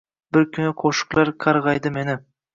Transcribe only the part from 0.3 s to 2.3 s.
Bir kuni qushiqlar qargaydi meni